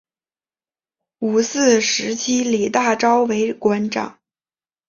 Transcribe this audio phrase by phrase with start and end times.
[1.19, 4.17] 五四时期李大钊为馆长。